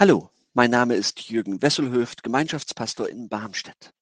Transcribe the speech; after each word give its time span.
Hallo, 0.00 0.30
mein 0.54 0.70
Name 0.70 0.94
ist 0.94 1.28
Jürgen 1.28 1.60
Wesselhöft, 1.60 2.22
Gemeinschaftspastor 2.22 3.06
in 3.10 3.28
Barmstedt. 3.28 3.92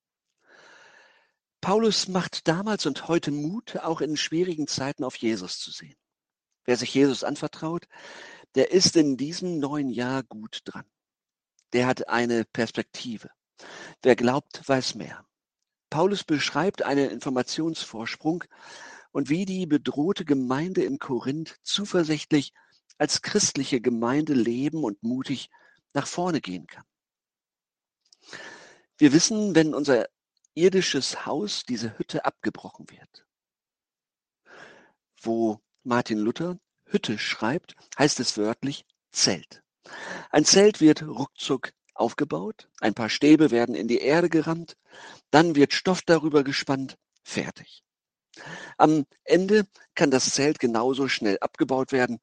Paulus 1.61 2.07
macht 2.07 2.47
damals 2.47 2.87
und 2.87 3.09
heute 3.09 3.33
Mut, 3.33 3.79
auch 3.79 4.01
in 4.01 4.17
schwierigen 4.17 4.69
Zeiten 4.69 5.03
auf 5.03 5.17
Jesus 5.17 5.59
zu 5.59 5.73
sehen. 5.73 5.97
Wer 6.65 6.77
sich 6.77 6.95
Jesus 6.95 7.25
anvertraut, 7.25 7.89
der 8.55 8.71
ist 8.71 8.95
in 8.95 9.17
diesem 9.17 9.59
neuen 9.59 9.91
Jahr 9.91 10.23
gut 10.23 10.61
dran. 10.67 10.85
Der 11.73 11.89
hat 11.89 12.09
eine 12.09 12.45
Perspektive. 12.45 13.31
Wer 14.01 14.15
glaubt, 14.15 14.69
weiß 14.69 14.95
mehr. 14.95 15.27
Paulus 15.91 16.23
beschreibt 16.23 16.83
einen 16.83 17.11
Informationsvorsprung 17.11 18.45
und 19.11 19.31
wie 19.31 19.47
die 19.47 19.67
bedrohte 19.67 20.25
Gemeinde 20.25 20.85
in 20.85 21.01
Korinth 21.01 21.57
zuversichtlich 21.65 22.53
als 22.99 23.21
christliche 23.21 23.81
Gemeinde 23.81 24.35
leben 24.35 24.85
und 24.85 25.03
mutig 25.03 25.51
nach 25.93 26.07
vorne 26.07 26.41
gehen 26.41 26.67
kann. 26.67 26.85
Wir 28.97 29.13
wissen, 29.13 29.55
wenn 29.55 29.75
unser 29.75 30.09
irdisches 30.55 31.25
Haus, 31.25 31.65
diese 31.65 31.97
Hütte 31.99 32.25
abgebrochen 32.25 32.87
wird. 32.91 33.27
Wo 35.21 35.61
Martin 35.85 36.19
Luther 36.19 36.59
Hütte 36.85 37.19
schreibt, 37.19 37.77
heißt 37.99 38.19
es 38.21 38.37
wörtlich 38.37 38.85
Zelt. 39.13 39.63
Ein 40.31 40.45
Zelt 40.45 40.81
wird 40.81 41.03
ruckzuck 41.03 41.73
aufgebaut, 41.95 42.69
ein 42.81 42.95
paar 42.95 43.09
Stäbe 43.09 43.51
werden 43.51 43.75
in 43.75 43.89
die 43.89 43.99
Erde 43.99 44.29
gerammt, 44.29 44.77
dann 45.31 45.55
wird 45.55 45.73
Stoff 45.73 46.03
darüber 46.03 46.45
gespannt, 46.45 46.97
fertig. 47.23 47.83
Am 48.77 49.07
Ende 49.25 49.67
kann 49.95 50.11
das 50.11 50.31
Zelt 50.31 50.59
genauso 50.59 51.09
schnell 51.09 51.39
abgebaut 51.41 51.93
werden, 51.93 52.21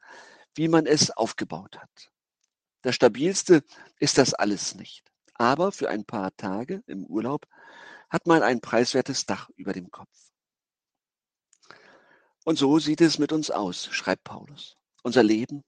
wie 0.55 0.67
man 0.67 0.85
es 0.85 1.11
aufgebaut 1.11 1.77
hat. 1.77 2.11
Das 2.85 2.93
Stabilste 2.93 3.63
ist 3.97 4.19
das 4.19 4.35
alles 4.35 4.75
nicht. 4.75 5.11
Aber 5.33 5.71
für 5.71 5.89
ein 5.89 6.05
paar 6.05 6.37
Tage 6.37 6.83
im 6.85 7.03
Urlaub 7.07 7.47
hat 8.11 8.27
man 8.27 8.43
ein 8.43 8.61
preiswertes 8.61 9.25
Dach 9.25 9.49
über 9.55 9.73
dem 9.73 9.89
Kopf. 9.89 10.15
Und 12.43 12.59
so 12.59 12.77
sieht 12.77 13.01
es 13.01 13.17
mit 13.17 13.31
uns 13.31 13.49
aus, 13.49 13.87
schreibt 13.87 14.23
Paulus. 14.23 14.77
Unser 15.01 15.23
Leben, 15.23 15.63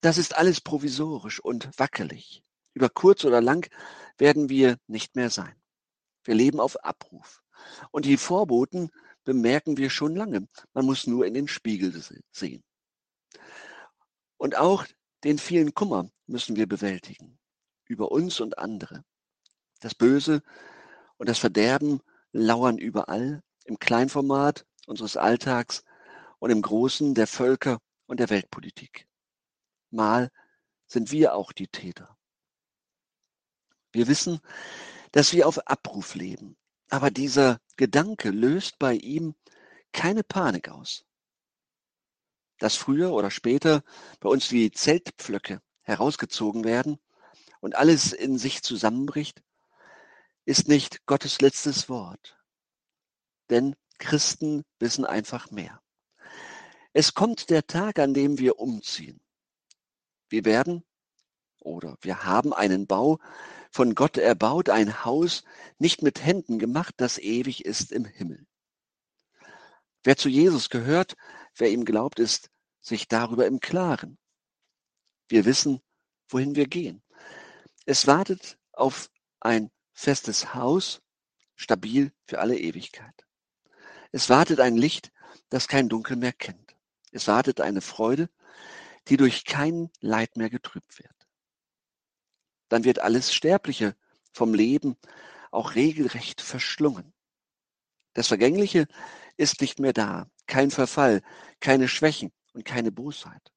das 0.00 0.18
ist 0.18 0.34
alles 0.36 0.60
provisorisch 0.60 1.38
und 1.38 1.70
wackelig. 1.78 2.42
Über 2.74 2.88
kurz 2.88 3.24
oder 3.24 3.40
lang 3.40 3.70
werden 4.18 4.48
wir 4.48 4.78
nicht 4.88 5.14
mehr 5.14 5.30
sein. 5.30 5.54
Wir 6.24 6.34
leben 6.34 6.58
auf 6.58 6.84
Abruf. 6.84 7.44
Und 7.92 8.04
die 8.04 8.16
Vorboten 8.16 8.90
bemerken 9.22 9.76
wir 9.76 9.90
schon 9.90 10.16
lange. 10.16 10.48
Man 10.72 10.86
muss 10.86 11.06
nur 11.06 11.24
in 11.24 11.34
den 11.34 11.46
Spiegel 11.46 11.94
sehen. 12.32 12.64
Und 14.38 14.56
auch 14.56 14.84
den 15.24 15.38
vielen 15.38 15.74
Kummer 15.74 16.10
müssen 16.26 16.56
wir 16.56 16.66
bewältigen. 16.66 17.38
Über 17.86 18.10
uns 18.10 18.40
und 18.40 18.58
andere. 18.58 19.04
Das 19.80 19.94
Böse 19.94 20.42
und 21.16 21.28
das 21.28 21.38
Verderben 21.38 22.00
lauern 22.32 22.78
überall, 22.78 23.42
im 23.64 23.78
Kleinformat 23.78 24.66
unseres 24.86 25.16
Alltags 25.16 25.84
und 26.38 26.50
im 26.50 26.62
Großen 26.62 27.14
der 27.14 27.26
Völker 27.26 27.78
und 28.06 28.18
der 28.18 28.30
Weltpolitik. 28.30 29.06
Mal 29.90 30.30
sind 30.86 31.12
wir 31.12 31.34
auch 31.34 31.52
die 31.52 31.68
Täter. 31.68 32.16
Wir 33.92 34.08
wissen, 34.08 34.40
dass 35.12 35.32
wir 35.32 35.46
auf 35.46 35.66
Abruf 35.68 36.14
leben, 36.14 36.56
aber 36.88 37.10
dieser 37.10 37.60
Gedanke 37.76 38.30
löst 38.30 38.78
bei 38.78 38.94
ihm 38.94 39.34
keine 39.92 40.24
Panik 40.24 40.70
aus 40.70 41.04
dass 42.62 42.76
früher 42.76 43.10
oder 43.12 43.32
später 43.32 43.82
bei 44.20 44.28
uns 44.28 44.48
die 44.48 44.70
Zeltpflöcke 44.70 45.60
herausgezogen 45.82 46.62
werden 46.62 47.00
und 47.58 47.74
alles 47.74 48.12
in 48.12 48.38
sich 48.38 48.62
zusammenbricht, 48.62 49.42
ist 50.44 50.68
nicht 50.68 51.04
Gottes 51.06 51.40
letztes 51.40 51.88
Wort. 51.88 52.38
Denn 53.50 53.74
Christen 53.98 54.64
wissen 54.78 55.04
einfach 55.04 55.50
mehr. 55.50 55.82
Es 56.92 57.14
kommt 57.14 57.50
der 57.50 57.66
Tag, 57.66 57.98
an 57.98 58.14
dem 58.14 58.38
wir 58.38 58.60
umziehen. 58.60 59.20
Wir 60.28 60.44
werden 60.44 60.84
oder 61.58 61.96
wir 62.00 62.24
haben 62.24 62.52
einen 62.52 62.86
Bau 62.86 63.18
von 63.72 63.96
Gott 63.96 64.18
erbaut, 64.18 64.68
ein 64.68 65.04
Haus 65.04 65.42
nicht 65.78 66.00
mit 66.00 66.24
Händen 66.24 66.60
gemacht, 66.60 66.94
das 66.98 67.18
ewig 67.18 67.64
ist 67.64 67.90
im 67.90 68.04
Himmel. 68.04 68.46
Wer 70.04 70.16
zu 70.16 70.28
Jesus 70.28 70.70
gehört, 70.70 71.16
wer 71.56 71.70
ihm 71.70 71.84
glaubt, 71.84 72.20
ist 72.20 72.51
sich 72.82 73.08
darüber 73.08 73.46
im 73.46 73.60
Klaren. 73.60 74.18
Wir 75.28 75.46
wissen, 75.46 75.80
wohin 76.28 76.56
wir 76.56 76.66
gehen. 76.66 77.02
Es 77.86 78.06
wartet 78.06 78.58
auf 78.72 79.10
ein 79.40 79.70
festes 79.94 80.54
Haus, 80.54 81.00
stabil 81.56 82.12
für 82.26 82.40
alle 82.40 82.58
Ewigkeit. 82.58 83.26
Es 84.10 84.28
wartet 84.28 84.60
ein 84.60 84.76
Licht, 84.76 85.12
das 85.48 85.68
kein 85.68 85.88
Dunkel 85.88 86.16
mehr 86.16 86.32
kennt. 86.32 86.76
Es 87.12 87.28
wartet 87.28 87.60
eine 87.60 87.80
Freude, 87.80 88.28
die 89.08 89.16
durch 89.16 89.44
kein 89.44 89.90
Leid 90.00 90.36
mehr 90.36 90.50
getrübt 90.50 90.98
wird. 90.98 91.28
Dann 92.68 92.84
wird 92.84 92.98
alles 92.98 93.34
Sterbliche 93.34 93.96
vom 94.32 94.54
Leben 94.54 94.96
auch 95.50 95.74
regelrecht 95.74 96.40
verschlungen. 96.40 97.12
Das 98.14 98.28
Vergängliche 98.28 98.86
ist 99.36 99.60
nicht 99.60 99.78
mehr 99.78 99.92
da, 99.92 100.30
kein 100.46 100.70
Verfall, 100.70 101.22
keine 101.60 101.88
Schwächen, 101.88 102.32
und 102.52 102.64
keine 102.64 102.92
Bosheit. 102.92 103.52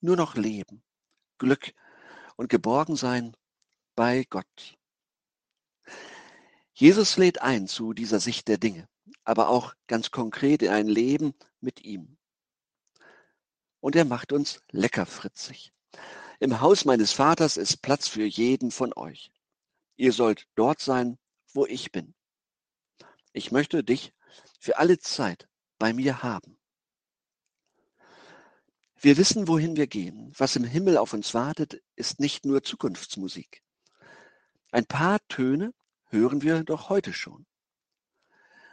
Nur 0.00 0.16
noch 0.16 0.34
Leben, 0.34 0.82
Glück 1.38 1.72
und 2.36 2.48
Geborgensein 2.48 3.36
bei 3.94 4.24
Gott. 4.28 4.76
Jesus 6.74 7.16
lädt 7.16 7.40
ein 7.40 7.66
zu 7.68 7.94
dieser 7.94 8.20
Sicht 8.20 8.48
der 8.48 8.58
Dinge, 8.58 8.88
aber 9.24 9.48
auch 9.48 9.74
ganz 9.86 10.10
konkret 10.10 10.62
in 10.62 10.70
ein 10.70 10.88
Leben 10.88 11.34
mit 11.60 11.84
ihm. 11.84 12.18
Und 13.80 13.96
er 13.96 14.04
macht 14.04 14.32
uns 14.32 14.60
leckerfritzig. 14.70 15.72
Im 16.38 16.60
Haus 16.60 16.84
meines 16.84 17.12
Vaters 17.12 17.56
ist 17.56 17.80
Platz 17.80 18.08
für 18.08 18.26
jeden 18.26 18.70
von 18.70 18.92
euch. 18.94 19.30
Ihr 19.96 20.12
sollt 20.12 20.46
dort 20.54 20.80
sein, 20.80 21.18
wo 21.54 21.64
ich 21.64 21.92
bin. 21.92 22.14
Ich 23.32 23.52
möchte 23.52 23.82
dich 23.82 24.12
für 24.60 24.76
alle 24.76 24.98
Zeit 24.98 25.48
bei 25.78 25.94
mir 25.94 26.22
haben. 26.22 26.58
Wir 28.98 29.18
wissen, 29.18 29.46
wohin 29.46 29.76
wir 29.76 29.86
gehen. 29.86 30.32
Was 30.36 30.56
im 30.56 30.64
Himmel 30.64 30.96
auf 30.96 31.12
uns 31.12 31.34
wartet, 31.34 31.82
ist 31.96 32.18
nicht 32.18 32.46
nur 32.46 32.62
Zukunftsmusik. 32.62 33.62
Ein 34.70 34.86
paar 34.86 35.18
Töne 35.28 35.74
hören 36.08 36.42
wir 36.42 36.64
doch 36.64 36.88
heute 36.88 37.12
schon. 37.12 37.46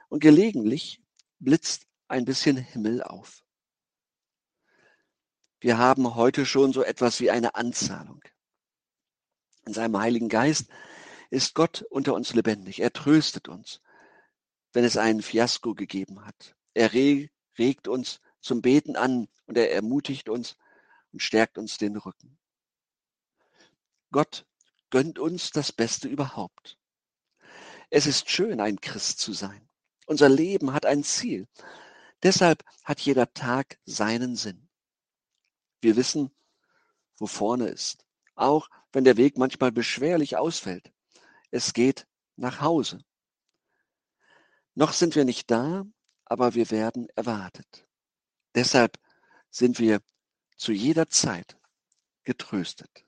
Und 0.08 0.22
gelegentlich 0.22 1.02
blitzt 1.40 1.88
ein 2.08 2.26
bisschen 2.26 2.58
Himmel 2.58 3.04
auf. 3.04 3.44
Wir 5.60 5.78
haben 5.78 6.16
heute 6.16 6.46
schon 6.46 6.74
so 6.74 6.84
etwas 6.84 7.20
wie 7.20 7.32
eine 7.32 7.56
Anzahlung. 7.56 8.22
In 9.66 9.74
seinem 9.74 9.98
Heiligen 9.98 10.30
Geist 10.30 10.68
ist 11.30 11.54
Gott 11.54 11.84
unter 11.90 12.14
uns 12.14 12.34
lebendig. 12.34 12.80
Er 12.80 12.94
tröstet 12.94 13.48
uns, 13.48 13.82
wenn 14.72 14.84
es 14.84 14.98
ein 14.98 15.22
Fiasko 15.22 15.74
gegeben 15.74 16.26
hat. 16.26 16.56
Er 16.74 16.94
regt 16.94 17.88
uns 17.88 18.20
zum 18.44 18.62
Beten 18.62 18.96
an 18.96 19.28
und 19.48 19.58
er 19.58 19.72
ermutigt 19.72 20.30
uns 20.30 20.58
und 21.12 21.22
stärkt 21.22 21.58
uns 21.58 21.78
den 21.78 21.96
Rücken. 21.96 22.38
Gott 24.12 24.46
gönnt 24.92 25.18
uns 25.18 25.50
das 25.50 25.72
Beste 25.72 26.08
überhaupt. 26.08 26.78
Es 27.90 28.06
ist 28.06 28.30
schön, 28.30 28.60
ein 28.60 28.80
Christ 28.80 29.20
zu 29.20 29.34
sein. 29.34 29.68
Unser 30.06 30.30
Leben 30.30 30.74
hat 30.74 30.86
ein 30.86 31.04
Ziel. 31.04 31.48
Deshalb 32.22 32.64
hat 32.84 33.00
jeder 33.00 33.34
Tag 33.34 33.80
seinen 33.86 34.36
Sinn. 34.36 34.70
Wir 35.82 35.96
wissen, 35.96 36.32
wo 37.18 37.28
vorne 37.28 37.68
ist, 37.68 38.06
auch 38.36 38.70
wenn 38.92 39.04
der 39.04 39.18
Weg 39.18 39.38
manchmal 39.38 39.72
beschwerlich 39.72 40.38
ausfällt. 40.38 40.92
Es 41.52 41.74
geht 41.74 42.08
nach 42.36 42.62
Hause. 42.62 43.04
Noch 44.76 44.94
sind 44.94 45.16
wir 45.16 45.26
nicht 45.26 45.52
da, 45.52 45.86
aber 46.26 46.56
wir 46.56 46.72
werden 46.72 47.08
erwartet. 47.16 47.88
Deshalb 48.56 48.98
sind 49.50 49.80
wir 49.80 50.02
zu 50.58 50.72
jeder 50.72 51.10
Zeit 51.10 51.58
getröstet. 52.24 53.06